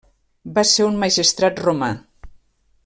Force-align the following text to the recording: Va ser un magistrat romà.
Va 0.55 0.63
ser 0.69 0.87
un 0.87 0.97
magistrat 1.03 1.63
romà. 1.69 1.93